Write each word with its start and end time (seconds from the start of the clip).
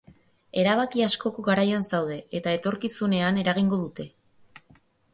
Erabaki 0.61 1.03
askoko 1.07 1.45
garaian 1.49 1.87
zaude, 1.91 2.19
eta 2.41 2.57
etorkizunean 2.61 3.41
eragingo 3.47 3.83
dute. 3.87 4.11